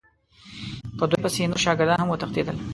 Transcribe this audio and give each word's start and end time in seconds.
په 0.97 1.03
دوی 1.09 1.19
پسې 1.23 1.43
نور 1.51 1.59
شاګردان 1.65 1.99
هم 1.99 2.09
وتښتېدل. 2.09 2.57